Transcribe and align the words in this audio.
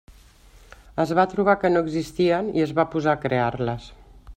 Es 1.03 1.11
va 1.19 1.25
trobar 1.35 1.55
que 1.65 1.71
no 1.75 1.83
existien 1.87 2.51
i 2.61 2.67
es 2.69 2.77
va 2.81 2.91
posar 2.97 3.17
a 3.17 3.23
crear-les. 3.29 3.93